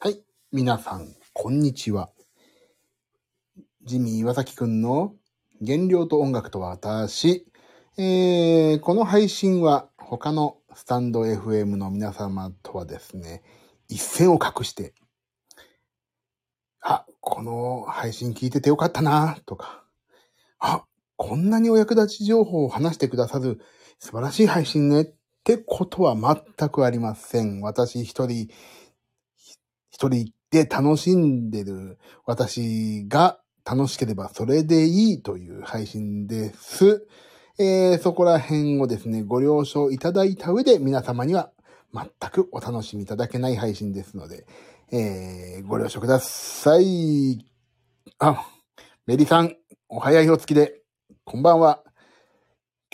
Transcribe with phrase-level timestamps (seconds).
[0.00, 0.22] はい。
[0.52, 2.10] 皆さん、こんにちは。
[3.82, 5.16] ジミー岩崎くんの
[5.60, 7.48] 原料と音楽と私。
[7.98, 13.42] えー、この配信は他のスタンド FM の皆様とはですね、
[13.88, 14.94] 一線を画して、
[16.80, 19.82] あ、この配信聞いててよかったな、とか、
[20.60, 20.84] あ、
[21.16, 23.58] こんなにお役立ち情報を話してくださる
[23.98, 25.06] 素晴らしい配信ねっ
[25.42, 27.62] てことは全くありません。
[27.62, 28.48] 私一人、
[29.98, 37.04] 一人で楽しんでる私が楽しければそれでいいという配信です。
[37.58, 41.50] えー、そこら辺をですね、ご了承いただいた上で皆様には
[41.92, 44.46] 全くお楽しみいただけない配信ですので、
[44.92, 47.44] えー、ご了承ください。
[48.20, 48.46] あ、
[49.04, 49.56] メリさん、
[49.88, 50.80] お早いお月で、
[51.24, 51.82] こんばんは。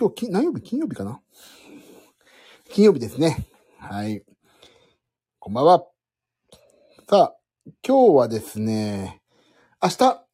[0.01, 0.63] 今日、何曜日？
[0.63, 1.21] 金曜日かな？
[2.71, 3.47] 金曜日ですね。
[3.77, 4.25] はい。
[5.39, 5.85] こんばんは。
[7.07, 7.37] さあ、
[7.87, 9.21] 今日はですね、
[9.83, 10.25] 明日、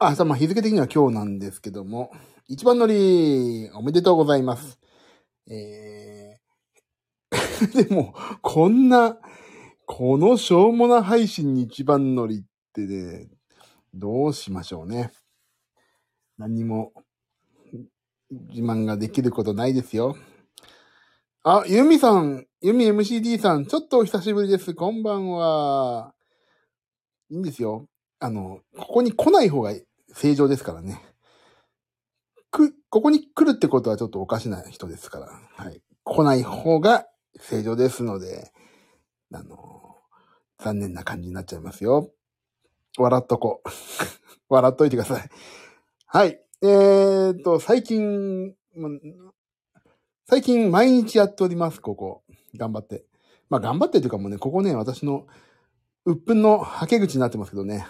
[0.00, 2.12] 明日、まあ日付的には今日なんですけども、
[2.46, 4.78] 一番乗り、おめでとうございます。
[5.50, 9.18] えー、 でも、こんな、
[9.86, 13.28] このしょうもな配信に一番乗りってね、
[13.92, 15.10] どうしましょうね。
[16.38, 16.92] 何も、
[18.30, 20.16] 自慢ができることないですよ。
[21.42, 24.74] あ、ユミさん、ユミ MCD さん、ちょっとお久しぶりです。
[24.74, 26.14] こんばんは。
[27.30, 27.86] いいんですよ。
[28.18, 29.72] あの、ここに来ない方が
[30.14, 31.00] 正常ですからね。
[32.50, 35.64] く、ここに来るってことはちょっとおかしな人ですから。
[35.64, 35.80] はい。
[36.04, 37.06] 来ない方が
[37.38, 38.50] 正常ですので、
[39.32, 39.96] あの、
[40.58, 42.10] 残念な感じになっちゃいますよ。
[42.98, 43.68] 笑っとこう。
[44.52, 45.28] 笑っといてください。
[46.06, 46.42] はい。
[46.62, 48.54] えーと、最近、
[50.26, 52.22] 最近毎日やっております、ここ。
[52.56, 53.04] 頑張って。
[53.48, 55.26] まあ頑張ってというかもうね、ここね、私の
[56.06, 57.86] 鬱憤のはけ口になってますけどね。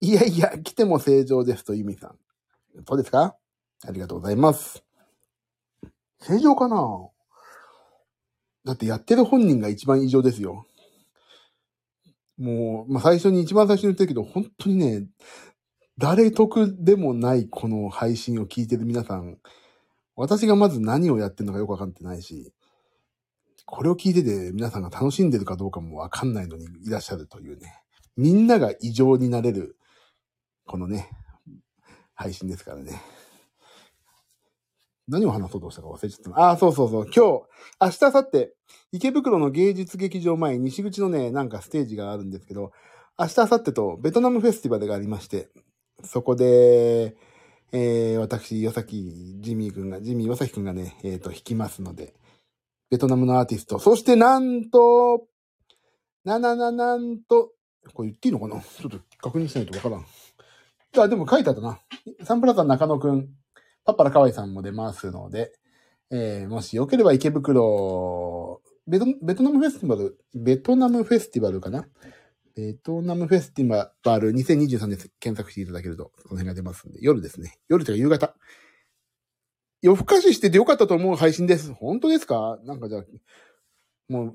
[0.00, 2.18] いやいや、来ても正常ですと、ユミさん。
[2.86, 3.36] そうですか？
[3.86, 4.84] ありがとうございます。
[6.20, 7.08] 正常かな？
[8.64, 10.66] だってやってる本人が一番異常ですよ。
[12.36, 15.06] もう、まあ、最初に、一番最初に言ったけど、本当にね、
[15.96, 19.38] 誰得でもないこの配信を聞いてる皆さん、
[20.14, 22.52] 私がまず何をやってるのかよくわかってないし、
[23.70, 27.82] これを聞いてて皆さんが楽しんでるかどうかもわかんないのにいらっしゃるというね。
[28.16, 29.76] みんなが異常になれる、
[30.64, 31.10] このね、
[32.14, 32.98] 配信ですからね。
[35.06, 36.40] 何を話そうとしたか忘れちゃった。
[36.40, 37.04] ああ、そうそうそう。
[37.04, 37.18] 今日、
[37.78, 38.48] 明日、明後日、
[38.92, 42.72] 池袋の芸術劇場前、西口のね、なんかステージがあるんですけど、
[43.18, 45.50] 明日、明後日とベトナムフェスティバルがありまして、
[46.04, 47.16] そこで、
[47.72, 52.14] えー、私、岩崎、ジミーくんが、ジミー岩崎くんがね、えっ、と、弾きますので、
[52.90, 55.26] ベトナムのアーティスト、そしてなんと、
[56.24, 57.52] ななななんと、
[57.94, 58.60] これ言っていいのかな？
[58.60, 60.06] ちょっと確認しないとわからん。
[61.04, 61.78] あ、でも書いてあったな。
[62.24, 63.28] サンプラザ中野くん、
[63.84, 65.52] パッパラ河合さんも出ますので、
[66.10, 71.86] えー、もしよければ池袋、ベトベトナムフェスティバル、ベトナムフェスティバルかな？
[72.56, 77.58] ベトナムフェスティバル2023で検索していただけると、その辺が出ますんで、夜ですね。
[77.68, 78.34] 夜というか夕方。
[79.80, 81.72] 夜更かししててよかったと思う配信です。
[81.72, 82.58] 本当ですか？
[82.64, 83.04] なんかじゃあ、
[84.08, 84.34] もう、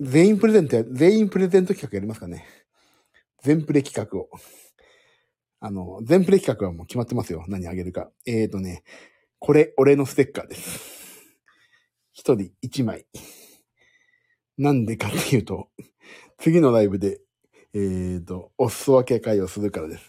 [0.00, 2.46] 全員プレゼントや、全員プレゼント企画やりますかね。
[3.42, 4.28] 全プレ企画を。
[5.60, 7.44] あの、全プレ企画はもう決まってますよ。
[7.48, 8.10] 何あげるか。
[8.26, 8.82] えーとね、
[9.38, 11.20] これ、俺のステッカーです。
[12.12, 13.06] 一人一枚。
[14.58, 15.68] なんでかっていうと、
[16.38, 17.20] 次のライブで、
[17.74, 20.04] えーと、お裾分け会をするからです。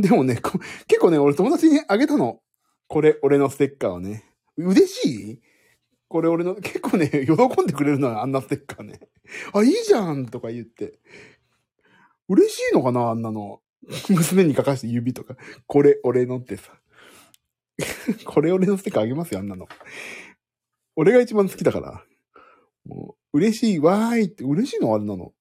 [0.00, 0.40] でもね、
[0.86, 2.40] 結構ね、俺友達にあげたの。
[2.94, 4.22] これ、俺のステッカーをね。
[4.56, 5.40] 嬉しい？
[6.06, 9.00] これ俺の、結構ね、 喜んでくれるのはあんなステッカーね。
[9.52, 11.00] あ、いいじゃんとか言って。
[12.28, 13.60] 嬉しいのかなあんなの。
[14.08, 15.36] 娘に書かして指とか。
[15.66, 16.80] これ、俺のってさ。
[18.26, 19.66] これ、俺のステッカーあげますよ、あんなの。
[20.94, 22.04] 俺が一番好きだから。
[22.84, 25.34] もう、嬉しい、わーいって、嬉しいのあれなの。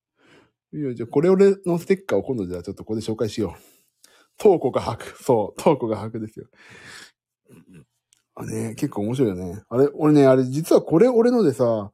[0.73, 3.61] いや、じゃあ、これ、俺のステッカーを今度じゃあ、ちょっとここで紹介しよう。
[4.37, 5.23] トーコが吐く。
[5.23, 6.47] そう、トーコが吐くですよ。
[8.35, 9.63] あね、結構面白いよね。
[9.69, 11.91] あれ、俺ね、あれ、実はこれ、俺のでさ、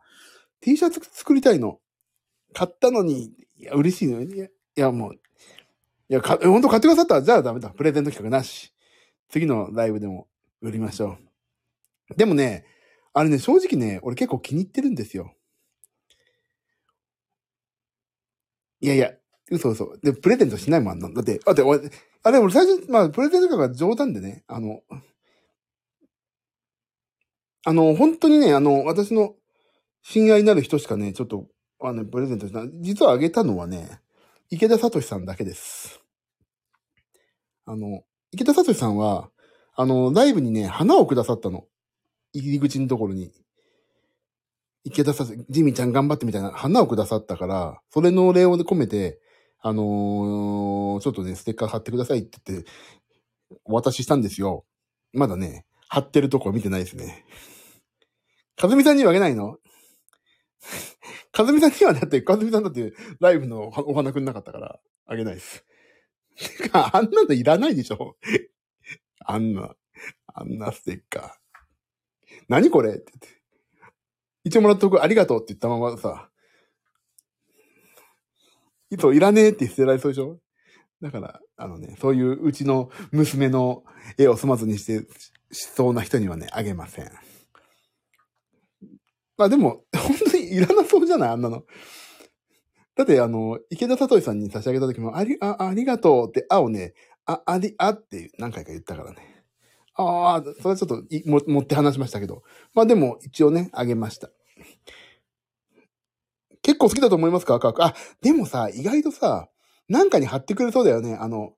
[0.61, 1.79] T シャツ作りたいの。
[2.53, 4.27] 買ったのに、いや、嬉しいのよ。
[4.29, 5.17] いや、もう、い
[6.07, 7.15] や、か、ほんと買ってくださった？
[7.15, 7.69] ら、じゃあダメだ。
[7.69, 8.73] プレゼント企画なし。
[9.29, 10.27] 次のライブでも
[10.61, 11.17] 売りましょ
[12.09, 12.15] う。
[12.15, 12.65] でもね、
[13.13, 15.33] あれね、正直ね、俺結構気に入ってるんですよ。
[18.81, 19.11] いやいや、
[19.51, 19.97] 嘘嘘。
[20.01, 21.09] で、プレゼントしないもん、あんな。
[21.09, 21.81] だって、だって、俺、
[22.23, 24.81] あれ、俺最初、まあ、プレゼント企画が冗談でね、あの、
[27.65, 29.35] あの、本当にね、あの、私の
[30.03, 31.47] 親愛なる人しかね、ちょっと
[31.81, 32.65] あの、プレゼントした。
[32.81, 34.01] 実はあげたのはね、
[34.49, 36.01] 池田聡さんだけです。
[37.65, 39.29] あの、池田聡さんは、
[39.75, 41.65] あの、ライブにね、花をくださったの。
[42.33, 43.31] 入り口のところに。
[44.83, 49.21] 池田聡、ジミーちゃん頑張ってみたいな花をくださったから、それのお礼を込めて、
[49.61, 52.69] あのー、ちょっとね、ステッカー貼ってくださいって言って、
[53.63, 54.65] お渡ししたんですよ。
[55.13, 57.25] まだね、貼ってるとこ見てないですね。
[58.55, 59.57] かずみさんにはあげないの？
[61.31, 65.65] かずみさんにはだって、かずみさんだってライブのお花くんなかったからあげないです。
[66.37, 68.15] てか、あんなのいらないでしょ
[69.25, 69.75] あんな、
[70.33, 71.31] あんなステッカー。
[72.47, 72.91] 何これ？
[72.91, 73.39] って言って。
[74.43, 76.29] 一応もらっとく、ありがとうって言ったままさ、
[78.89, 80.39] いつもいらねえって捨てられそうでしょ？
[81.01, 83.83] だから、あのね、そういううちの娘の
[84.17, 85.05] 絵を粗末にして、
[85.51, 87.11] しそうな人にはね、あげません。
[89.37, 91.29] まあでも、本当にいらなそうじゃない？
[91.29, 91.63] あんなの。
[92.95, 96.93] だって、あの、池田聡さんに差し上げた時も、あり、あ、ありがとうって、あをね、
[97.25, 99.45] あ、あり、あって何回か言ったからね。
[99.95, 102.43] ああ、それはちょっといも持って話しましたけど。
[102.73, 104.29] まあでも、一応ね、あげました。
[106.61, 107.55] 結構好きだと思いますか？
[107.55, 107.83] 赤く。
[107.83, 109.49] あ、でもさ、意外とさ、
[109.87, 111.15] なんかに貼ってくれそうだよね。
[111.15, 111.53] あの、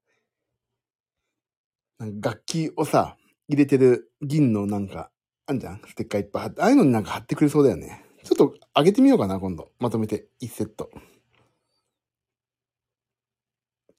[1.99, 3.17] 楽器をさ、
[3.51, 5.12] 入れてる銀のなんか、
[5.45, 5.81] あんじゃん？
[5.86, 8.06] ステッカーいっぱい貼って、ああいうのになんか貼ってくれそうだよね。
[8.24, 9.74] ちょっと上げてみようかな、今度。
[9.77, 10.89] まとめて、1セット。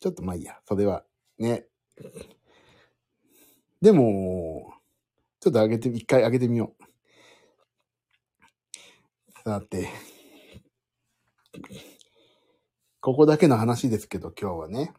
[0.01, 0.59] ちょっとまあいいや。
[0.67, 1.05] それは、
[1.39, 1.67] ね。
[3.83, 4.73] でも、
[5.39, 6.85] ちょっと上げて、一回上げてみよう。
[9.45, 9.91] さて、
[13.01, 14.95] ここだけの話ですけど、今日はね。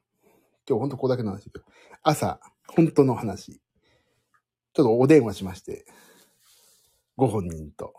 [0.70, 1.64] 今日ほんとここだけの話ですよ。
[2.04, 3.63] 朝、本当の話。
[4.74, 5.86] ちょっとお電話しまして、
[7.16, 7.94] ご本人と、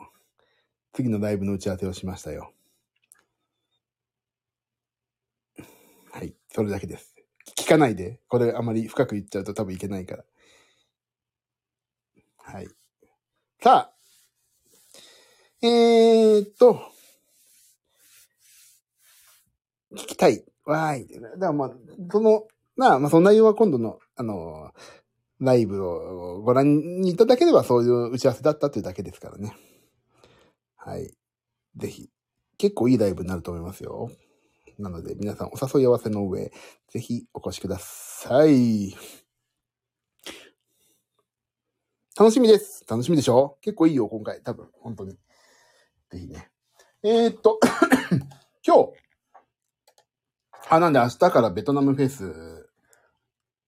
[0.92, 2.52] 次のライブの打ち合わせをしましたよ。
[6.12, 7.14] はい、それだけです。
[7.56, 8.20] 聞かないで。
[8.28, 10.24] これあまり深く言っちゃうと多分いけないから。
[12.38, 12.68] はい。
[13.62, 13.94] さあ、
[15.62, 16.80] えー、っと、
[19.92, 20.44] 聞きたい。
[20.64, 21.08] わーい。
[21.20, 21.70] だからまあ、
[22.10, 24.72] その、まあ、まあ、その内容は今度の、あの、
[25.40, 29.56] ライブをご覧にいただければそういう打ち合わせだったというだけですからね。
[30.76, 31.14] はい。
[31.76, 32.10] ぜひ。
[32.56, 34.10] 結構いいライブになると思いますよ。
[34.78, 36.52] なので、皆さんお誘い合わせの上、
[36.88, 38.94] ぜひお越しください。
[42.16, 42.84] 楽しみです。
[42.88, 43.58] 楽しみでしょ？
[43.60, 44.40] 結構いいよ、今回。
[44.40, 45.12] 多分、本当に。
[46.10, 46.50] ぜひね。
[47.02, 47.58] えー、っと、
[48.66, 48.92] 今日、
[50.70, 52.63] あ、なんで明日からベトナムフェス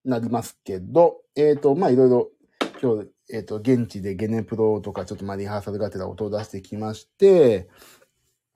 [0.09, 2.29] なりますけど、えっ、ー、と、まあ、いろいろ、
[2.81, 7.67] 今日、えっ、ー、と、現地でゲネプロとか、ちょっとまあ、リハーサルがてら音を出してきまして、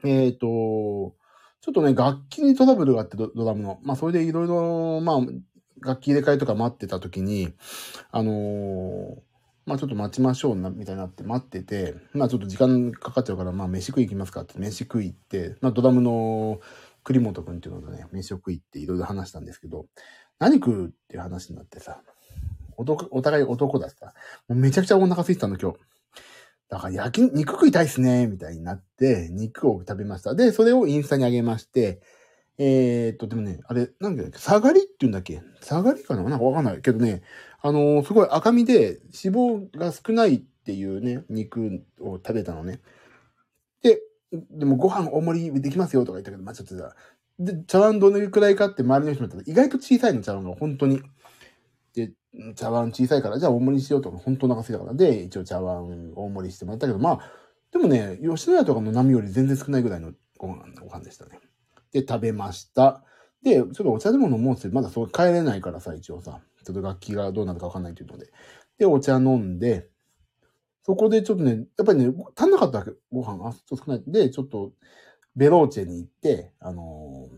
[0.04, 1.16] えっ、ー、と、
[1.62, 3.80] ちょっとね、楽器にトラブルがあってド、ドラムの。
[3.84, 5.20] まあ、それでいろいろ、まあ、
[5.82, 7.54] 楽器入れ替えとか待ってた時に、
[8.12, 9.16] あのー、
[9.66, 16.60] まあちょっと待ちましょうな、みたいになって待ってて、まあちょっと時間かかっちゃうから、まあ飯食い行きますかって飯食い行って、まあドラムの
[17.04, 19.86] 栗本くんっていうのとね、飯食いっていろいろ話したんですけど、
[20.42, 22.02] 何食うっていう話になってさ、
[22.76, 24.16] お互い男だしさ、
[24.50, 25.78] もうめちゃくちゃお腹空いてたの今日。
[26.68, 30.34] だから焼き、肉食いたいっすね、みたいになって、肉を食べました。
[30.34, 32.02] で、それをインスタに上げまして、
[32.58, 37.22] えー、っと、でもね、あれ、なんだっけ、下がりって言うんだっけ下がりかななんかわかんないけどね、
[37.62, 42.82] あのー、すごい赤身で脂肪が少ないっていうね、肉を食べたのね。
[43.84, 44.00] で、
[44.50, 46.96] でもご飯大盛りできますよとか言ったけど、まあちょっとさ、
[47.44, 51.02] で、茶碗どのくらいかって周りの人も言ったら、意外と小さいの茶碗が本当に。
[51.94, 52.14] で、
[52.56, 54.94] 茶碗小さいから、じゃあ大盛りにしようとか、本当お腹すいたから。
[54.94, 57.20] で、一応茶碗大盛りしてもらったけど、まあ、
[57.72, 61.40] でもね、吉野家とかの波より全然少ないぐらいのご飯、ご飯でしたね。
[61.92, 63.04] で、食べました。
[63.42, 68.28] で、ちょっとお茶でも飲もうって、まだそう帰れないからさ、一応さ、ちょっと楽器がどうなるかわかんないっていうので。
[68.78, 69.90] で、お茶飲んで、
[70.84, 73.52] そこでちょっとね、やっぱりね、足んなかったわけ、ご飯が。
[73.54, 74.04] ちょっと少ない。
[74.08, 74.74] で、ちょっと、
[75.36, 77.30] ベローチェに行って、あの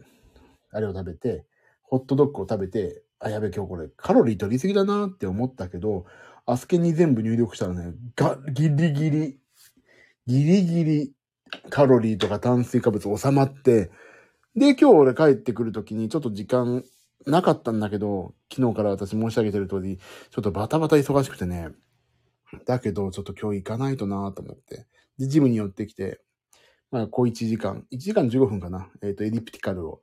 [0.72, 1.46] ー、あれを食べて、
[1.84, 6.06] ホットドッグを食べて、あ、やべ、今日これカロリー取りすぎだなって思ったけど、
[6.46, 9.40] アスケに全部入力したらね、が、ギリギリ、
[10.26, 11.14] ギリギリ
[11.70, 13.92] カロリーとか炭水化物収まって、
[14.56, 16.84] で、今日俺帰ってくるときにちょっと時間
[17.26, 21.70] なかったんだけど、昨日から私申し上げてる通り、ちょっとバタバタ忙しくてね、
[22.66, 24.86] だけどちょっと今日行かないとなと思って。
[25.18, 26.22] で、ジムに寄ってきて、
[26.94, 28.88] まあ、小1時間、1時間15分かな。
[29.02, 30.02] えっ、ー、と、エリプティカルを、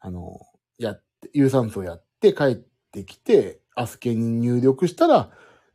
[0.00, 0.40] あの、
[0.78, 5.30] やって、有酸素をやって帰ってきて、アスケに入力したら、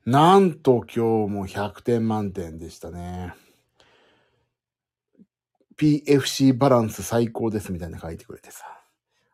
[0.07, 3.35] なんと今日も100点満点でしたね。
[5.77, 8.65] PFC バランス最高ですみたいな書いてくれてさ。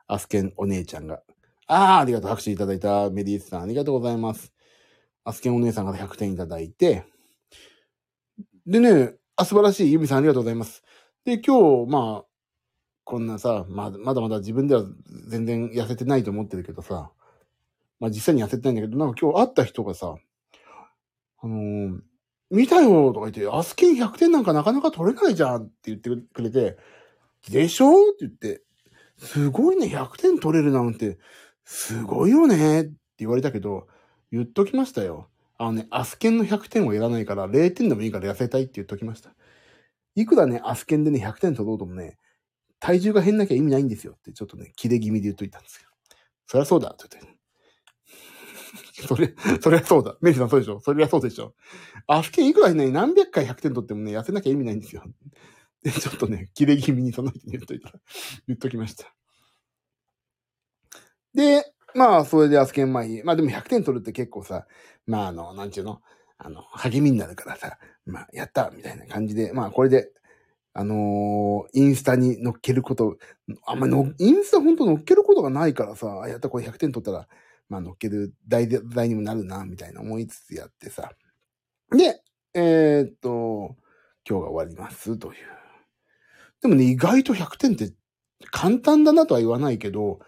[0.07, 1.21] アスケンお姉ちゃんが。
[1.67, 2.29] ああ、ありがとう。
[2.29, 4.51] 拍手いただいたメディースさん、ありがとうございます。
[5.23, 7.05] アスケンお姉さんから100点いただいて、
[8.67, 9.91] でね、あ、素晴らしい。
[9.91, 10.84] ユミさんありがとうございます。
[11.25, 12.25] で、今日、まあ、
[13.03, 14.83] こんなさ、まだまだまだ自分では
[15.27, 17.11] 全然痩せてないと思ってるけどさ、
[17.99, 20.15] まあ実際に痩せてないんだけど、なんか今日会った人がさ、
[21.41, 21.99] あのー、
[22.51, 26.77] 見たよとか言って、アスケン100点なんかなかなか取れないじゃんって言ってくれて、
[27.49, 28.61] でしょって言って、
[29.17, 31.17] すごいね、100点取れるなんて、
[31.63, 33.87] すごいよねって言われたけど、
[34.31, 35.27] 言っときましたよ。
[35.57, 39.31] あのね、アスケンの100点はいらないから、0点でもいいから痩せたいって言っときました。
[40.15, 42.17] いくらね、アスケンでね、100点取ろうともね、
[42.79, 45.89] 体重が変なきゃ意味ないんですよってちょっとね、切れ気味で言っといたんですよ。
[46.47, 47.35] そりゃそうだって言って。
[49.07, 50.15] それ、そりゃそうだ。
[50.21, 50.79] メリさんそうでしょ？
[50.79, 51.53] それはそうでしょ
[52.07, 55.03] アスケンいくらね、何百回100点取ってもね、痩せなきゃ意味ないんですよ。
[55.83, 57.99] で、ちょっとね、切れ気味にその人に言っといたら、
[58.47, 59.13] 言っときました。
[61.33, 64.67] で、まあ、それでアスケン前に、まあでも100点取るって結構さ、
[65.07, 66.01] まああの、なんちゅうの、
[66.37, 70.11] あの、励みになるからさ、まあ、やったみたいな感じで、まあこれで、
[70.73, 73.17] あのー、インスタに乗っけること、
[73.65, 77.27] あんまりの、インスタほんと乗っけることがないからさ、やったこれ100点取ったら、
[77.69, 81.11] まあ乗っける題材にもなるな、みたいな思いつつやってさ。
[81.91, 82.21] で、
[82.53, 83.75] えー、っと、
[84.27, 85.35] 今日が終わります、という。
[86.61, 87.93] でもね、意外と100点って
[88.51, 90.19] 簡単だなとは言わないけど、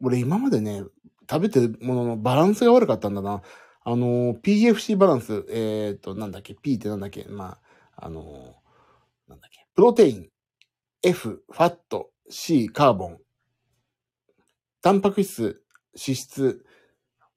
[0.00, 0.82] 俺今までね、
[1.30, 3.42] 食べてるもののバランスが悪かったんだな。
[3.84, 7.58] あの、PFC バランス、えー、と、なんだっけ、P ってなんだっけ、ま
[7.96, 8.56] あ、あの、
[9.28, 10.28] なんだっけ、プロテイン、
[11.02, 13.18] F、ファット、C、カーボン、
[14.80, 15.62] タンパク質、
[15.94, 16.64] 脂質、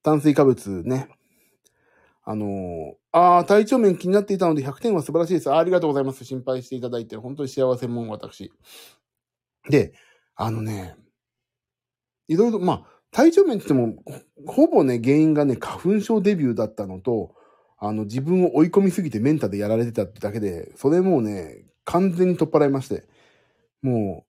[0.03, 1.09] 炭水化物ね。
[2.23, 5.51] あのー、ああ、体調面気になっていたので100点は素晴らしいです。
[5.51, 6.23] あありがとうございます。
[6.25, 8.51] 心配していただいて、本当に幸せもん、私。
[9.69, 9.93] で、
[10.35, 10.95] あのね、
[12.27, 14.03] いろいろ、まあ、体調面って言っても、
[14.45, 17.33] ほぼね、原因がね、花粉症デビューだったのと、
[17.79, 23.05] あの、自分を追い込みすぎてメンタでやられてたってだけで、それもうね、完全に取っ払いまして。
[23.81, 24.24] も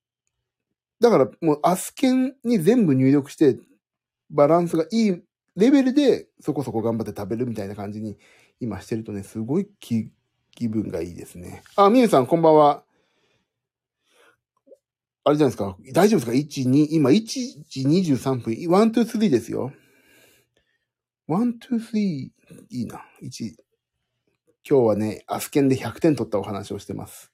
[1.00, 3.59] う、だからもうアスケンに全部入力して、
[4.30, 5.23] バランスがいい
[5.54, 8.16] レベルでそこそこ頑張って食べるみたいな感じに
[8.59, 10.09] 今してるとね、すごい気
[10.52, 11.62] 気分がいいですね。
[11.76, 12.85] あ、みゆさんこんばんは。
[15.28, 15.76] あれじゃないですか？
[15.92, 17.23] 大丈夫ですか ?1、2、今1
[17.68, 18.54] 時23分。
[18.54, 19.73] 1、2、3ですよ。
[21.28, 22.32] 1、2、3、い
[22.70, 23.04] いな。
[23.23, 23.54] 1。
[24.68, 27.30] 今日はね、アスケンで100点取ったお話をしてます。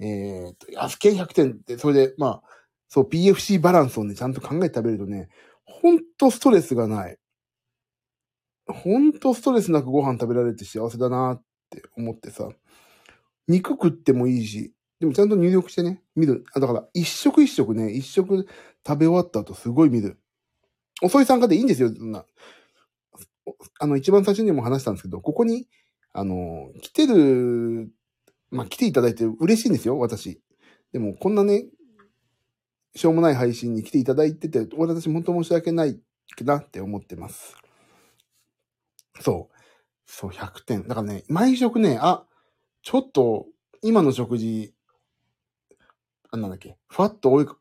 [0.00, 2.42] えー、と、アスケン100点って、それで、まあ、
[2.88, 5.28] そう、PFC バランスをね、ちゃんと考えて食べるとね、
[5.64, 7.18] ほんとストレスがない。
[8.68, 12.48] ほんとストレスなくご飯食べられて幸せだなって思ってさ、
[13.48, 14.74] 肉食ってもいいし、
[15.06, 16.44] でもちゃんと入力してね、見る。
[16.52, 18.48] あだから、一食一食ね、一食
[18.84, 20.18] 食べ終わった後すごい見る。
[21.00, 22.26] 遅い参加でいいんですよ、そんな。
[23.78, 25.68] あの、一番最初にも話したんですけど、ここに、
[26.12, 27.88] あの、来てる、
[28.50, 30.40] まあ、来ていただいて嬉しいんですよ、私。
[30.92, 31.66] でも、こんなね、
[32.96, 36.00] しょうもない配信に来ていただいてて、私本当申し訳ない
[36.42, 37.56] なって思ってます。
[39.20, 39.56] そう。
[40.04, 40.88] そう、100点。
[40.88, 42.26] だからね、毎食ね、あ、
[42.82, 43.46] ちょっと、
[43.82, 44.74] 今の食事、
[46.30, 47.56] あ、なんだっけ、ファット多い、フ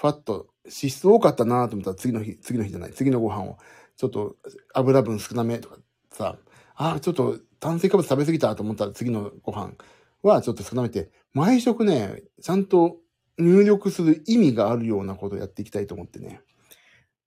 [0.00, 3.58] ァット、脂質多かったなと思ったら次の日、次の日じゃない、次のご飯を、
[3.96, 4.36] ちょっと
[4.74, 5.76] 油分少なめとか
[6.10, 6.38] さ、
[6.74, 9.74] あ、ちょっと炭水化物食べ過ぎたと思ったら次のご飯
[10.22, 12.96] はちょっと少なめて、毎食ね、ちゃんと
[13.38, 16.40] 入力する意味があるようなことをやっていきたいと思ってね。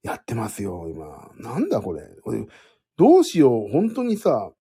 [0.03, 1.31] やってますよ、今。
[1.37, 2.03] なんだこれ。
[2.23, 2.45] 俺、
[2.97, 3.71] どうしよう。
[3.71, 4.51] 本当にさ、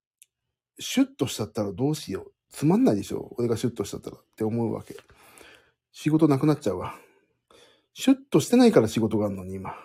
[0.78, 2.33] シュッとしちゃったらどうしよう。
[2.50, 4.97] つまんないでしょ俺がシュッとしちゃったらって思うわけ。
[5.94, 6.96] 仕事なくなっちゃうわ。
[7.94, 9.76] シュッとしてないから仕事があるのに今。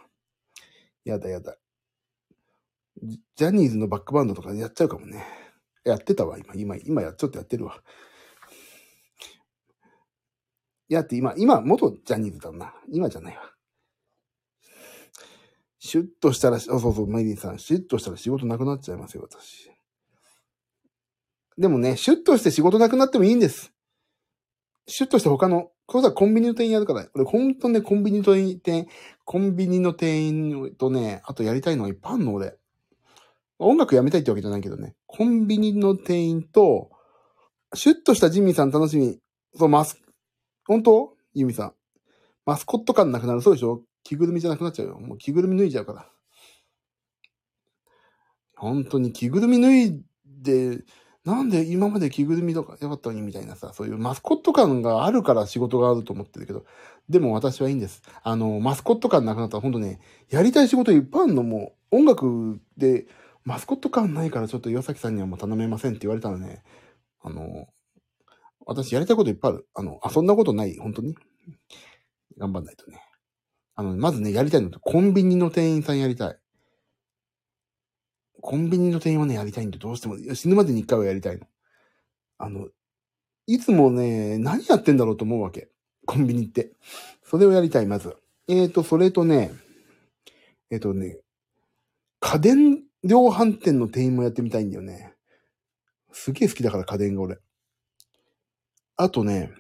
[1.05, 1.55] やだやだ。
[3.01, 5.23] ジャニーズのバックバンドとかやっちゃうかもね。
[5.85, 6.55] やってたわ、今。
[6.55, 7.81] 今、今や、ちょっとやってるわ。
[10.89, 12.73] やって今、今、元ジャニーズだな。
[12.91, 13.53] 今じゃないわ。
[15.77, 19.71] シュッとしたら、そうそうそう、マイリーさん、シュッとしたら仕事なくなっちゃいますよ、私。
[21.55, 23.71] でもね、シュッとして仕事なくなってもいいんです。
[24.89, 28.87] シュッとして他の、これさ、コンビニの店員やるから、俺ほんとね、コンビニの店員、
[29.23, 32.57] コンビニの店員とね、あとやりたいのがいっぱいあるの、俺。
[33.59, 36.89] 音楽やめたいってわけじゃないけどね、コンビニの店員と、
[37.73, 39.19] シュッとしたジミーさん楽しみ。
[39.53, 40.01] そう、マス、
[40.65, 41.15] 本当？
[41.33, 41.73] ユミさん。
[42.45, 43.41] マスコット感なくなる。
[43.41, 43.83] そうでしょ？
[44.03, 44.99] 着ぐるみじゃなくなっちゃうよ。
[44.99, 46.09] もう着ぐるみ脱いじゃうから。
[48.55, 50.83] 本当に着ぐるみ脱いで、
[51.25, 56.65] なんで今まで着ぐるみとかよかったのにみたいなさ、そういうマスコット感があるから仕事があると思ってるけど、
[57.09, 58.01] でも私はいいんです。
[58.23, 59.99] あの、マスコット感なくなったら本当ね、
[60.29, 63.07] やりたい仕事いっぱいあるのも、音楽で
[63.43, 66.63] マスコット感ないからちょっと岩崎さんにはもう頼めませんって言われたらね、
[67.21, 67.67] あの、
[68.65, 69.67] 私やりたいこといっぱいある。
[69.73, 71.15] あの、あ、そんなことない、本当に。
[72.37, 73.01] 頑張んないとね。
[73.75, 76.37] あの、まずね、やりたいのって、コンビニの店員さんやりたい。
[78.41, 81.47] コンビニの店員はね、やりたいんで、どうしても、死ぬまでに一回はやりたいの。
[82.37, 82.67] あの、
[83.47, 85.69] いつもね、何やってんだろうと思うわけ。
[86.05, 86.71] コンビニって。
[87.23, 88.15] それをやりたい、まず。
[88.47, 89.51] えーと、それとね、
[90.71, 91.19] えーとね、
[92.19, 95.13] 家電量販店の店員もやってみたいんだよね。
[96.11, 97.37] すげえ好きだから家電が俺。
[98.97, 99.51] あとね、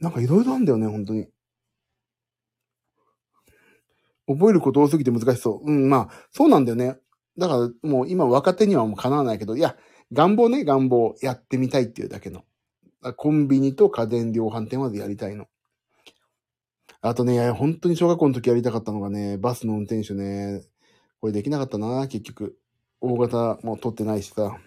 [0.00, 1.28] なんかいろいろあるんだよね、本当に。
[4.26, 5.70] 覚えること多すぎて難しそう。
[5.70, 6.98] うん、まあ、そうなんだよね。
[7.38, 9.76] だからもう今若手にはもう叶わないけど、いや、
[10.12, 12.44] 願望ね、願望やってみたいっていうだけの。
[13.16, 15.46] コンビニと家電量販店までやりたいの。
[17.00, 20.62] あとね、本当に小学校の時やりたかったのがね、バスの運転手ね、
[21.20, 22.58] これできなかったな、結局。
[23.00, 24.58] 大型も取ってないしさ。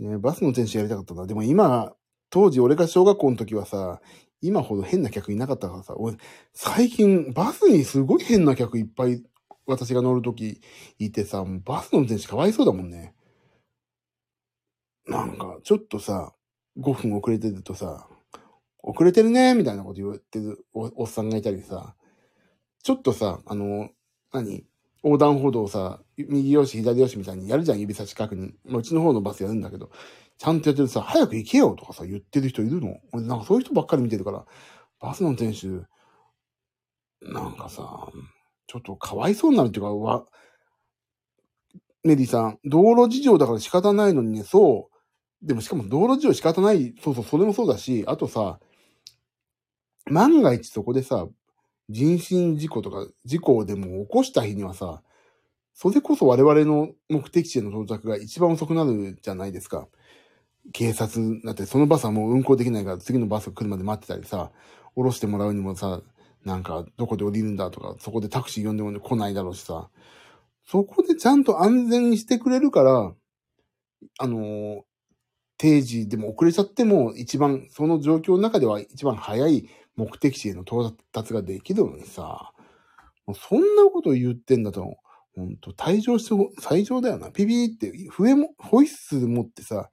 [0.00, 1.26] ね、バスの運転手やりたかったな。
[1.28, 1.94] でも今、
[2.30, 4.00] 当時俺が小学校の時はさ、
[4.40, 6.16] 今ほど変な客いなかったからさ、俺、
[6.52, 9.22] 最近バスにすごい変な客いっぱい
[9.66, 10.60] 私が乗る時
[10.98, 13.14] いてさ、バスの運転手かわいそうだもんね。
[15.06, 16.34] なんか、ちょっとさ、
[16.78, 18.08] 5分遅れてるとさ、
[18.82, 21.94] 遅れてるねみたいなこと言ってるおっさんがいたりさ、
[22.82, 23.90] ちょっとさ、あの、
[24.32, 24.64] 何
[25.04, 28.52] 横断歩道をさ、右よし左よしみたいにやるじゃん、指差し確認。
[28.64, 29.90] まあうちの方のバスやるんだけど、
[30.38, 34.44] ちゃんとやってるさ、早く行けよとかさ、言ってる人いるの俺なんかそういう人ばっかり見てるから、
[35.00, 35.66] バスの運転手、
[37.20, 38.08] なんかさ、
[38.72, 40.24] ちょっとかわいそうになるっていうか、わ、
[42.04, 44.88] メリーさん、道路事情だから仕方ないのにね、そ
[45.42, 45.46] う。
[45.46, 48.60] でもしかも道路事情仕方ない、そうそう、それもそうだし、あとさ、
[50.06, 51.28] 万が一そこでさ、
[51.90, 55.02] 人身事故とか事故でも起こした日にはさ、
[55.74, 59.86] それこそ我々の目的地への到着が一番遅くなるじゃないですか。
[60.72, 64.50] 警察だってそのバスはもう運行できないから次のバスが来るまで待ってたりさ、
[64.94, 66.00] 降ろしてもらうにもさ、
[66.44, 69.90] なんかどこで降りるんだとか、そこでタクシー呼んでも来ないだろうしさ、
[70.64, 73.14] そこでちゃんと安全にしてくれるから、
[74.18, 74.80] あのー、
[75.58, 82.52] 定時でも遅れちゃっても一番、その状況の中では一番早い目的地への到達ができるのにさ、
[83.26, 84.96] もうそんなこと言ってんだと、
[85.34, 87.30] ほんと、退場して、最上だよな。
[87.30, 89.90] ピピーって、笛も、ホイッスル持ってさ、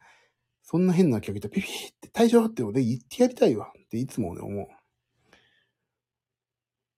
[0.63, 4.67] そんな変な客いたらピピーって退場って俺言ってやりたいわっていつもね思う。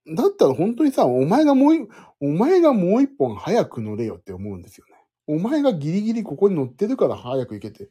[0.08, 1.88] だったら本当にさ、お前がもう、
[2.20, 4.94] お前がもう一本早く乗れよって思うんですよね。
[5.28, 7.90] お前がギリギリここに乗ってるから早く行けて、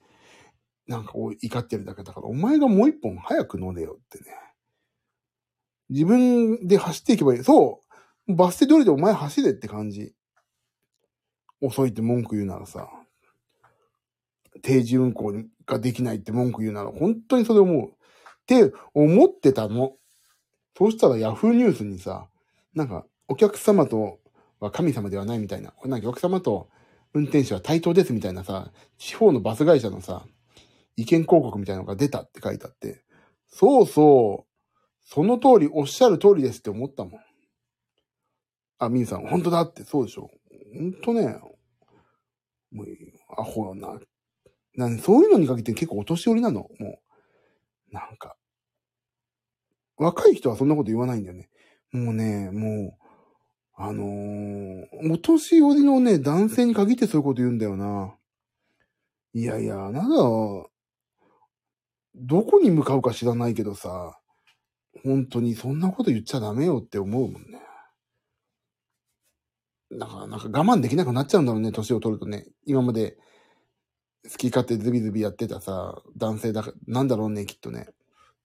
[0.86, 4.24] なんか怒ってるだけだから、お前がもう一本早く乗れよってね。
[5.88, 7.44] 自分で走っていけばいい。
[7.44, 7.80] そ
[8.28, 8.34] う。
[8.34, 10.14] バス停通りでお前走れって感じ。
[11.60, 12.88] 遅いって文句言うならさ。
[14.62, 17.90] 定時運行ができないって文句言うなら、本当にそれ思う。
[17.90, 17.92] っ
[18.46, 19.96] て思ってたの。
[20.80, 22.26] そうしたらヤフーニュースにさ、
[22.74, 24.18] なんか、お客様と
[24.60, 25.74] は神様ではないみたいな。
[25.84, 26.70] なんかお客様と
[27.12, 30.24] 運転手は対等ですみたいなさ、地方のバス会社のさ、
[30.96, 33.04] 意見広告みたいなのが出たって書いてあって、
[33.46, 37.20] そうそう、その通り、おっしゃる通りですって思ったもん。
[38.78, 40.30] あ、みんさん、本当だって、そうでしょ。
[40.72, 41.38] 本当ね、
[42.72, 42.86] もう、
[43.36, 44.00] アホな。
[44.76, 47.00] なんそういうのに限って結構お年寄りなの、も
[47.90, 47.94] う。
[47.94, 48.38] なんか。
[50.00, 51.50] 若い人はそんなこと言わないんだよね。
[51.92, 53.00] もうね、もう、
[53.76, 58.14] あのー、お年寄りのね、男性に限ってそういうこと言うんだよな。
[59.34, 60.16] いやいや、なんだ、
[62.16, 64.18] どこに向かうか知らないけどさ、
[65.04, 67.60] 本当にそんなこと言っちゃダメよって思うもんね。
[69.92, 72.46] だからなんか我慢できなくなっちゃうんだろうね、年を取るとね。
[72.64, 73.18] 今まで
[74.24, 77.88] 好き勝手ズビズビやってたさ、男性だから、なんだろうね、きっとね。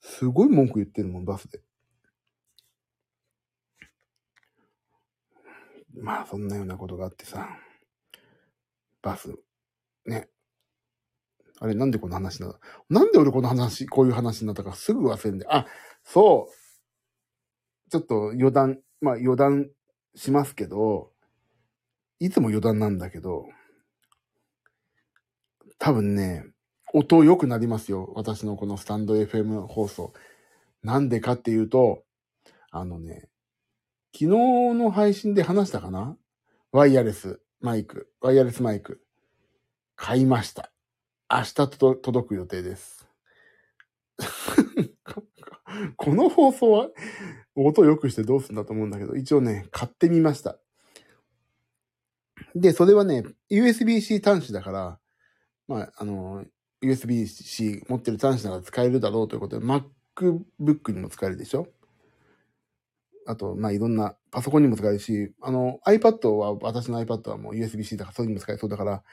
[0.07, 1.61] すごい文句言ってるもん、バスで。
[5.97, 7.49] まあ、そんなようなことがあってさ、
[9.01, 9.33] バス、
[10.05, 10.29] ね。
[11.59, 12.55] あれ、なんでこの話なの？
[12.89, 15.45] なんで俺この話、こういう話になったかすぐ忘れんで。
[15.49, 15.65] あ、
[16.03, 17.89] そう。
[17.89, 19.69] ちょっと余談、まあ余談
[20.15, 21.11] しますけど、
[22.19, 23.45] いつも余談なんだけど、
[25.79, 26.45] 多分ね、
[26.97, 28.13] 音良くなりますよ。
[28.15, 30.13] 私のこのスタンド FM 放送。
[30.81, 32.05] なんでかっていうと、
[32.71, 33.27] あのね、
[34.13, 34.27] 昨日
[34.75, 36.15] の配信で話したかな？
[36.71, 38.13] ワイヤレスマイク。
[38.21, 39.01] ワイヤレスマイク。
[39.97, 40.71] 買いました。
[41.29, 43.05] 明日と届く予定です。
[45.97, 46.87] この放送は
[47.55, 50.57] 音良くしてどうすんだと思うんだけど、一応ね、買ってみました。
[52.55, 54.99] で、それはね、USB-C 端子だから、
[55.67, 56.45] まあ、あの、
[56.85, 61.67] USB-C 持ってる端子なら使えるだろうということで、MacBook にも使えるでしょ？
[63.27, 69.03] あと、まあ、いろんな、パソコンにも使えるし、あの、iPad は、私の iPad はもう USB-C だから、それにも使えそうだから、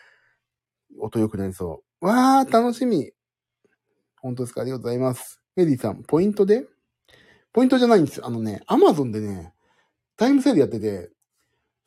[1.01, 2.07] 音良くなりそう。
[2.07, 3.13] わー、楽しみ。
[4.21, 4.61] 本当ですか？
[4.61, 5.41] ありがとうございます。
[5.57, 6.67] メリーさん、ポイントで？
[7.53, 8.27] ポイントじゃないんですよ。
[8.27, 9.55] あのね、アマゾンでね、
[10.17, 11.11] タイムセールやってて、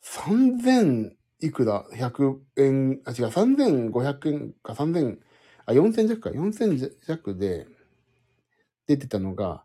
[0.02, 5.18] 3000いくら ?100 円、あ、違う、3500円か3000、
[5.66, 7.66] あ、4000弱か、4000弱で
[8.86, 9.64] 出てたのが、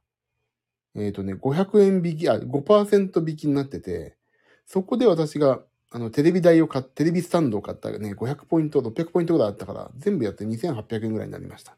[0.95, 4.17] えっ、とね、500円引き、あ、5%引きになってて、
[4.65, 5.61] そこで私が、
[5.91, 11.77] あの、テレビ台を買っテレビスタンドを買ったらね、500ポイント、600ポイントぐらいあったから、全部やって2800円ぐらいになりました。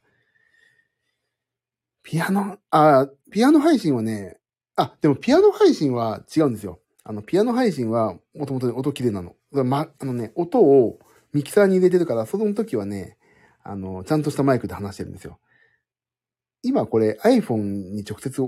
[2.03, 4.38] ピアノ、あ、ピアノ配信はね、
[4.75, 6.79] あ、でもピアノ配信は違うんですよ。
[7.03, 9.36] あの、ピアノ配信は、もともと音綺麗なの。
[9.51, 10.99] ま、あのね、音を
[11.33, 13.17] ミキサーに入れてるから、その時はね、
[13.63, 15.39] あの、ちゃんとしたマイクで話してるんですよ。
[16.62, 18.41] 今これ iPhone に直接、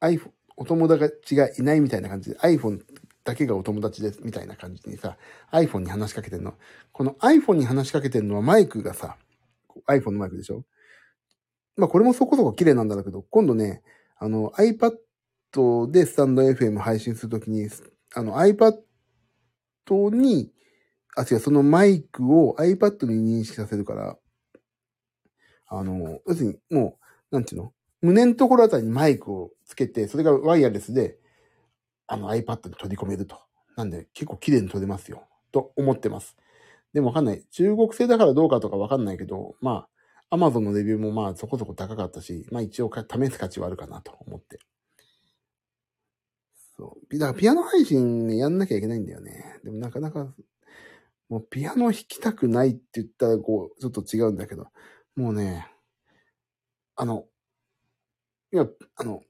[0.00, 2.80] iPhone、お友達がいないみたいな感じで iPhone
[3.24, 5.16] だけがお友達ですみたいな感じにさ、
[5.52, 6.54] iPhone に話しかけてんの。
[6.92, 9.16] この iPhone に話しかけてんのはマイクがさ、
[9.88, 10.64] iPhone のマイクでしょ？
[11.76, 13.82] まあこれもそこそこ綺麗なんだけど、今度ね、
[14.18, 14.96] あの iPad
[15.90, 17.68] でスタンド FM 配信するときに、
[18.14, 18.80] あの iPad
[20.10, 20.52] に、
[21.16, 24.18] あ、違う、そのマイクを iPad に認識させるから、
[25.68, 26.98] あの、要するにも
[27.30, 27.72] う、なんていうの？
[28.00, 31.18] 胸のところあたりにマイクをつけて、それがワイヤレスで、
[32.06, 33.36] あの iPad に取り込めると。
[33.76, 35.28] なんで結構綺麗に撮れますよ。
[35.52, 36.36] と思ってます。
[36.92, 37.44] でもわかんない。
[37.50, 39.86] 中国製だからどうかとかわかんないけど、ま
[40.30, 44.58] あ、Amazon のレビューもまあそこそこ高かったし、まあ一応試す価値はあるかなと思って。
[46.76, 47.18] そう。
[47.18, 49.58] だからピアノ配信、やんなきゃいけないんだよね。
[49.64, 50.32] でもなかなか、
[51.28, 54.68] もうピアノ弾きたくないって言ったらこう、ちょっと違うんだけど、
[55.18, 55.66] もうね、
[56.94, 57.24] あの、
[58.52, 59.24] いや、あの、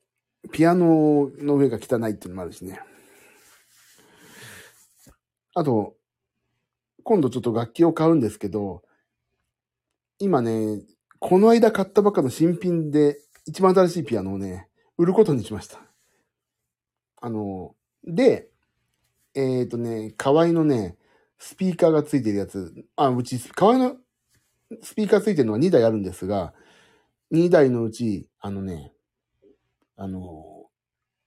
[0.53, 2.79] ピアノの上が汚いっていうのもあるしね。
[5.55, 5.97] あと、
[7.05, 8.83] 今度ちょっと楽器を買うんですけど、
[10.19, 10.83] 今ね、
[11.21, 15.81] この間買ったばっかの新品で一番新しいピアノをね、売ることにしました。
[17.23, 17.75] あの、
[18.05, 18.51] で、
[19.35, 20.99] えっ、ー、とね、河合のね、
[21.39, 23.97] スピーカーがついてるやつ、あ、うち、河合の
[24.83, 26.53] スピーカーついてるのは2台あるんですが、
[27.33, 28.93] 2台のうち、あのね、
[29.97, 30.67] あの、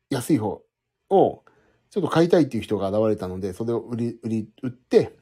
[0.10, 0.62] 安い方
[1.10, 1.44] を、
[1.90, 5.18] ちょっと買いたいっていう人が現れたので、それを売り、売り、売って、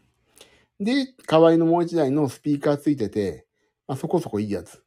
[0.80, 3.46] で、河合のもう一台のスピーカーついてて、
[3.88, 4.84] まあ、そこそこいいやつ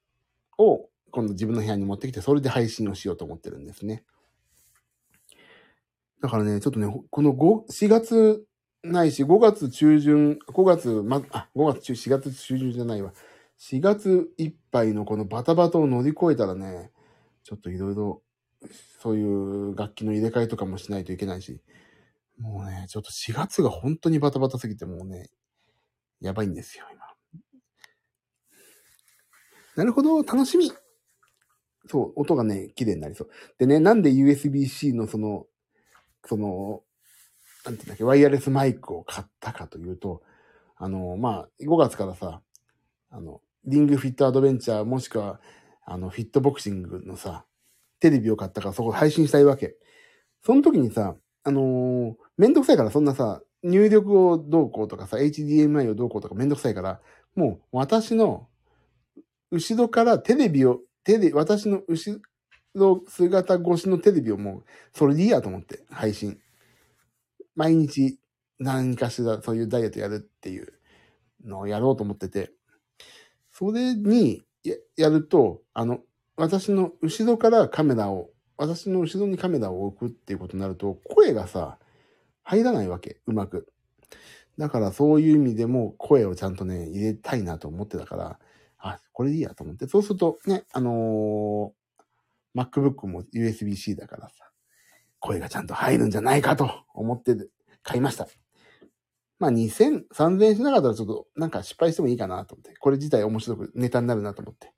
[0.59, 4.05] を、今度自分の部屋に持ってきて、それで配信をしようと思ってるんですね。
[6.23, 8.45] だからね、ちょっとね、この5、4月
[8.83, 13.13] ないし、5月中旬、5月、ま、あ、5月中、4月中旬じゃないわ。
[13.57, 16.91] 4月いっぱいのこのバタバタを乗り越えたらね、
[17.45, 18.23] ちょっといろいろ、
[19.01, 21.61] そういう楽器の入れ替えとかもしないといけないし、
[22.39, 25.31] もうね、ちょっと4月が本当にバタバタすぎてもうね、
[26.21, 27.03] やばいんですよ、今。
[29.77, 30.71] なるほど、楽しみ
[31.89, 33.31] そう、音がね、綺麗になりそう。
[33.59, 35.47] でね、なんで USB-C のその、
[36.25, 36.83] その、
[37.65, 40.23] なんていうんだっけ、ワイヤレスマイクを買ったかというと、
[40.77, 42.41] あの、まあ、5月からさ、
[43.11, 45.41] あの、リングフィットアドベンチャーもしくは、
[45.85, 47.45] あの、フィットボクシングのさ、
[48.01, 49.77] テレビを買ったからそこ配信したいわけ。
[50.45, 57.01] その時にさ、あのーめんどくさいからそんなさ、入力をどうこうとかさ、HDMI をどうこうとかめんどくさいから、
[57.37, 58.49] もう私の
[59.53, 62.21] 後ろからテレビを、テレ、私の後
[62.75, 66.41] ろ姿越しのテレビをもう、それでいいやと思って、配信。
[67.55, 68.19] 毎日
[68.59, 70.73] 何かしらそういうダイエットやるっていう
[71.45, 72.53] のをやろうと思ってて、
[73.51, 74.43] それに
[74.97, 76.01] やると、あの、
[76.37, 81.79] 私の後ろからカメラを、私の後ろにカメラを置くっていうことになると、声がさ、
[82.43, 83.69] 入らないわけ、うまく。
[84.59, 88.39] だからそういう意味でも声をちゃんとね、入れたいなと思ってたから、
[88.79, 89.87] あ、これでいいやと思って。
[89.87, 91.83] そうするとね、あのー
[92.55, 94.52] MacBook も USB-C だからさ、
[95.23, 97.37] 声がちゃんと入るんじゃないかと思って
[97.83, 98.27] 買いました。
[99.39, 102.77] まあ2000、3000円しなかったらちょっとなんか失敗してもいいかなと思って。
[102.79, 104.73] これ自体面白くネタになるなと思って。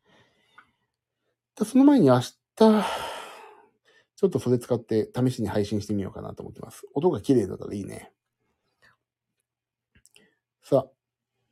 [1.65, 6.87] その前に明日、ちょっとそれ使って試しに配信してみようかなと思ってます。
[6.95, 8.13] 音が綺麗だったらいいね。
[10.63, 10.91] さあ、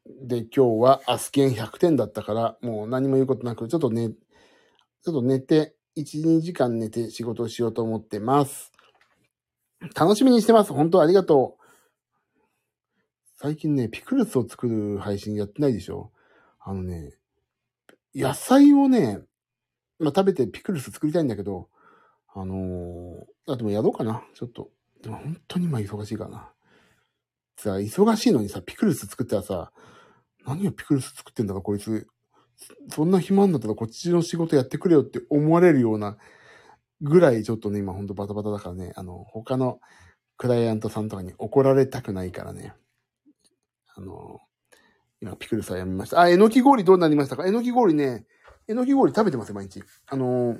[0.06, 8.71] で、今日はアスケン100点だったから、もう何も言うことなく、ちょっとね、ちょっと寝て、1、2時間寝て仕事をしようと思ってます。
[9.94, 10.72] 楽しみにしてます。
[10.72, 11.62] 本当ありがとう。
[13.36, 16.12] 最近ね、ピクルスを作る配信やってないでしょ
[16.60, 17.12] あのね、
[18.14, 19.18] 野菜をね、
[19.98, 21.68] まあ、食べてピクルス作りたいんだけど、
[22.34, 24.22] あのー、あ、でもやろうかな。
[24.34, 24.70] ちょっと。
[25.02, 26.52] でも本当に今忙しいかな。
[27.56, 29.72] さ、忙しいのにさ、ピクルス作ったらさ、
[30.46, 32.06] 何をピクルス作ってんだかこいつ。
[32.90, 36.16] そんな暇になったらこっちの仕事やってくれよって思われるような
[37.02, 39.80] ぐらいちょっとね、今ほんとバタバタだからね、あの、他の
[40.36, 42.74] クライアントさんとかに怒られたくないからね。
[43.94, 44.40] あの、
[45.20, 46.20] 今ピクルスはやめました。
[46.20, 47.46] あ、えのき氷どうなりましたか？
[47.46, 48.26] えのき氷ね、
[48.68, 49.82] えのき氷食べてますよ、毎日。
[50.06, 50.56] あの、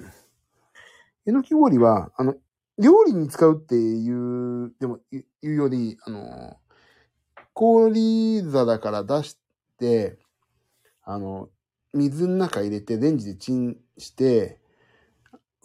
[1.26, 2.34] えのき氷は、あの、
[2.78, 6.56] 料理に使うっていう、でも、言うより、あの、
[7.54, 9.38] 氷皿から出し
[9.78, 10.18] て、
[11.02, 11.48] あの、
[11.92, 14.58] 水の中入れて、レンジでチンして、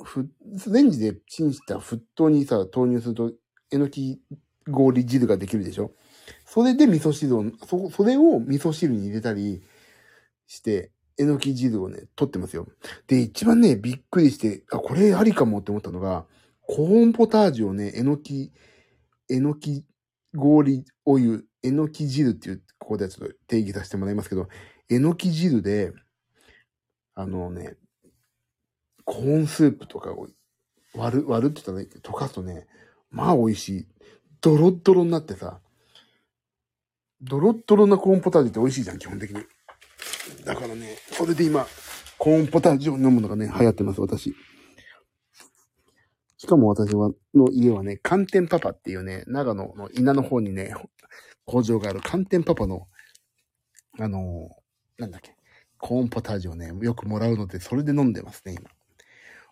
[0.04, 0.30] ふ、
[0.72, 3.32] レンジでチンした沸騰にさ、投入すると、
[3.72, 4.20] えのき
[4.72, 5.92] 氷汁ができるでしょ？
[6.46, 9.62] それで味噌汁を、そ、それを味噌汁に入れたり
[10.46, 12.68] して、えのき汁をね、取ってますよ。
[13.08, 16.26] で、一番ね、びっくりして、あ、これありかもって思ったのが、
[16.62, 18.52] コーンポタージュをね、えのき、
[19.30, 19.86] えのき
[20.36, 24.48] 氷お湯、えのき汁っていう、ここではちょっと定義させてもらいますけど、
[24.90, 25.94] えのき汁で、
[27.16, 27.78] あのね、
[29.08, 30.28] コーンスープとかを
[30.94, 32.68] 割る、割るって言ったらいいけど、溶かすとね、
[33.10, 33.88] まあ美味しい。
[34.42, 35.62] ドロッドロになってさ、
[37.22, 39.42] ドロッドロなコーンポタージュって美味しいじゃん、基本的に。
[40.44, 41.66] だからね、それで今、
[42.18, 44.36] コーンポタージュを飲むのがね、流行ってます、私。
[46.38, 50.74] しかも私は、の家はね、寒天パパっていうね、長野の稲の方にね、
[51.46, 52.90] 工場がある寒天パパの、
[54.00, 55.34] あのーなんだっけ、
[55.78, 58.70] コーンポタージュをね、よくもらうので、それで飲んでますね、今。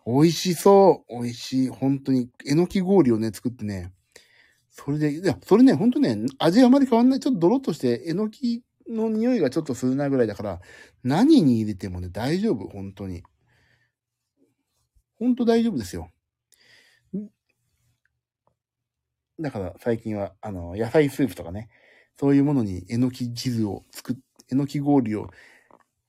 [0.05, 1.69] 美味しそう美味しい。
[1.69, 3.91] 本当に、えのき氷をね、作ってね、
[4.71, 7.21] それで、いや、それね、ほんとね、味あまり変わんない。
[7.21, 10.61] ちょっとドロッとして、えのきの匂いがちょっとするなぐらいだから、
[11.03, 13.23] 何に入れてもね、大丈夫、本当に。
[15.19, 16.11] 本当大丈夫ですよ。
[19.39, 21.69] だから最近は、あの、野菜スープとかね、
[22.19, 24.15] そういうものにえのき汁を作っ、
[24.51, 25.29] えのき氷を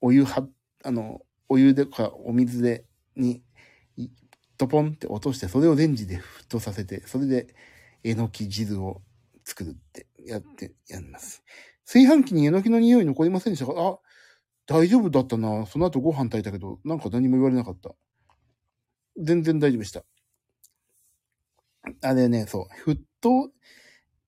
[0.01, 0.47] お湯は、
[0.85, 3.43] あの、お湯でかお水で、に、
[3.97, 4.09] い
[4.59, 7.55] トポンって落として、それをレンジで沸騰させて、それで
[8.05, 9.03] えのき汁を
[9.45, 11.43] 作るってやって、やります。
[11.85, 13.75] 炊飯器にえのきの匂い残りませんでしたか？
[13.77, 13.99] あ、
[14.67, 15.67] 大丈夫だったな。
[15.67, 17.95] その後ご飯炊いたけど、なんか何も言われなかった。
[19.19, 20.05] 全然大丈夫でした。
[22.03, 23.53] あれね、そう、沸騰、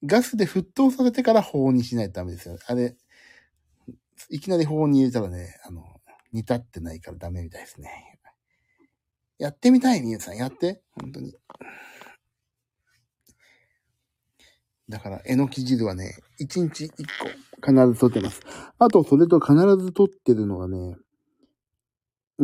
[0.04, 2.56] ガスで沸騰させてから保温にしないとダメですよ。
[2.66, 2.96] あれ、
[4.30, 5.82] いきなり保温に入れたらね、あの、
[6.32, 8.17] 煮立ってないからダメみたいですね。
[9.38, 10.36] やってみたい、みゆさん。
[10.36, 10.82] やって。
[11.00, 11.34] 本当に。
[14.88, 18.40] だから、えのき汁はね、1日1個必ず取ってます。
[18.78, 20.96] あと、それと必ず取ってるのはね、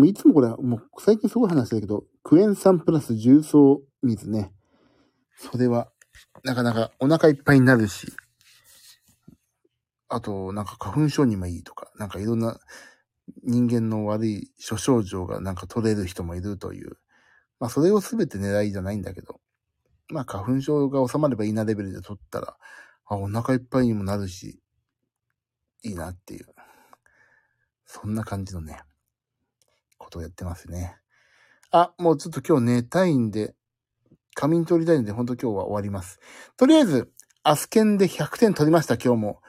[0.05, 4.53] いつもこれ、もう最近すごい話だけど、クエン酸プラス重曹水ね。
[5.37, 5.91] それは、
[6.45, 8.13] なかなかお腹いっぱいになるし、
[10.09, 12.61] あと、なんか花粉症にもいいとか、なんかいろんな
[13.43, 16.99] 人間の悪い諸症状がなんか取れる人もいるという。
[17.61, 19.41] まあそれをすべて狙いじゃないんだけど、
[20.09, 22.57] まあ花粉症が収まればいいなレベルで取ったら、
[23.07, 24.61] あ、お腹いっぱいにもなるし、
[25.83, 26.47] いいなっていう。
[27.87, 28.83] そんな感じのね、
[29.99, 30.97] ことをやってますね。
[31.71, 33.55] あ、もうちょっと今日寝たいんで、
[34.35, 36.19] 仮眠取りたいんで、ほんと今日は終わります。
[36.57, 39.43] とりあえず、アスケンで100点取りました、今日も。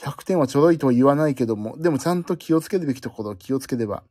[0.00, 4.02] 100点はちょろいとは言わないけども、でもちゃんと気をつけるべきところを気をつければ、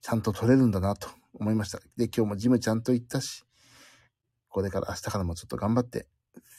[0.00, 1.80] ちゃんと取れるんだなと思いました。
[1.96, 3.44] で、今日もジムちゃんと行ったし、
[4.48, 6.06] これから明日からもちょっと頑張って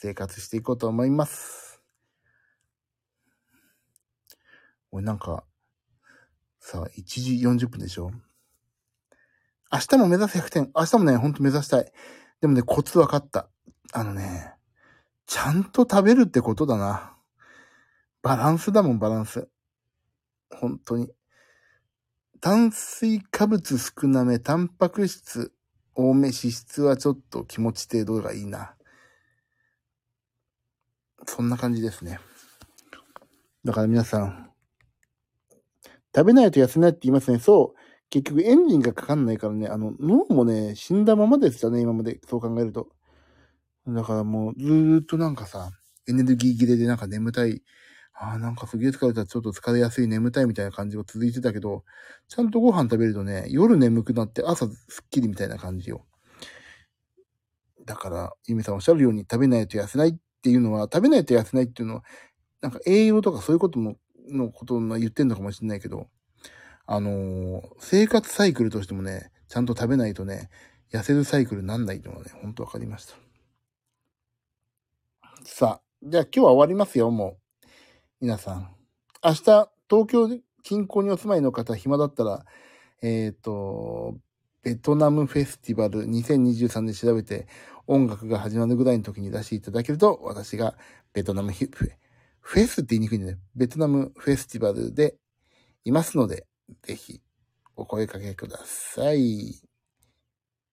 [0.00, 1.80] 生活していこうと思います。
[4.90, 5.44] 俺なんか、
[6.60, 8.10] さあ、1時40分でしょ？
[9.72, 10.70] 明日も目指す100点。
[10.76, 11.90] 明日もね、ほんと目指したい。
[12.40, 13.48] でもね、コツ分かった。
[13.92, 14.54] あのね、
[15.26, 17.15] ちゃんと食べるってことだな。
[18.26, 19.48] バランスだもん、バランス。
[20.50, 21.12] 本当に。
[22.40, 25.52] 炭水化物少なめ、タンパク質
[25.94, 28.74] 多め、脂質はちょっと気持ち程度がいいな。
[31.24, 32.18] そんな感じですね。
[33.64, 34.50] だから皆さん、
[36.12, 37.38] 食べないと痩せないって言いますね。
[37.38, 37.80] そう。
[38.10, 42.18] 結局エンジンがかかんないからね、あの、脳もね、死んだままですよね、今まで。
[42.28, 42.88] そう考えると。
[43.86, 45.70] だからもう、ずーっとなんかさ、
[46.08, 47.62] エネルギー切れでなんか眠たい、
[48.18, 51.84] ああ、なんかすげえ疲れた、ちょっと疲れやすい、眠たいみたいな感じが続いてたけど、
[52.28, 56.06] ちゃんとご飯食べるとね、夜眠くなって朝すっきりみたいな感じよ。
[57.84, 62.04] だから、ゆみさんおっしゃるように食べないと痩せないっていうのは、食べないと痩せないっていうのは、
[62.62, 63.96] なんか栄養とかそういうことも、
[64.28, 66.08] のことを言ってんのかもしれないけど、
[66.86, 70.48] あのー、生活サイクルとしてもね、ちゃんと食べないとね、
[70.90, 73.14] 痩せるサイクルなんないってのはね、ほんとわかりました。
[75.44, 77.45] さあ、じゃあ今日は終わりますよ、もう。
[78.18, 78.70] 皆さん。
[79.22, 82.46] 明日、東京近郊にお住まいの方、暇だったら、
[83.02, 84.16] えっ、ー、と、
[84.62, 87.46] ベトナムフェスティバル2023で調べて、
[87.86, 90.78] 音楽が始まるぐらいの時に出していただけると、私が
[91.12, 91.70] ベトナムフェ
[92.40, 95.16] フェスって言いにくいんでね、ベトナムフェスティバルで
[95.84, 96.46] いますので、
[96.84, 97.20] ぜひ、
[97.76, 99.60] お声かけください。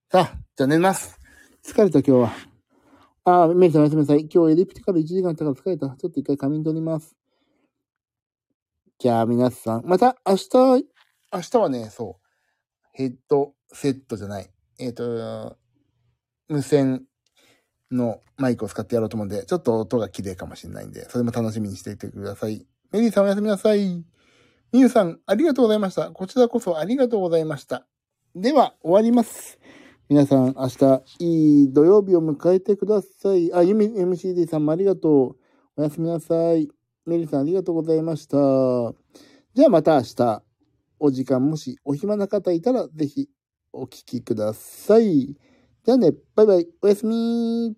[0.09, 1.19] さあ、じゃあ寝ます。
[1.61, 2.33] 疲れた今日は。
[3.25, 4.29] あー、メリさんおやすみなさい。
[4.33, 5.89] 今日エリプティカル1時間あったから疲れた。
[5.97, 7.17] ちょっと一回仮眠取ります。
[8.99, 10.85] じゃあ皆さん、また明日、
[11.33, 12.27] 明日はね、そう、
[12.93, 14.49] ヘッドセットじゃない。
[14.79, 15.57] えっ、ー、と、
[16.47, 17.03] 無線
[17.91, 22.65] のマイクを使ってやろうと思うんで、ちょっと音が綺麗かもしれないんで、それも楽しみにしていてください。
[22.91, 24.05] メリーさんおやすみなさい。
[24.71, 26.11] みゆさん、ありがとうございました。
[26.11, 27.85] こちらこそありがとうございました。
[28.35, 29.59] では、終わります。
[30.09, 33.53] 皆さん、明日、いい土曜日を迎えてください。
[33.53, 35.35] あ、ゆみ、MCD さんもありがと
[35.77, 35.81] う。
[35.81, 36.69] おやすみなさい。
[37.05, 38.37] メリーさん、ありがとうございました。
[39.53, 40.43] じゃあまた明日、
[40.99, 43.29] お時間もしお暇な方いたら、ぜひ
[43.73, 45.35] お聞きください。
[45.83, 47.75] じゃあね、バイバイ、おやすみ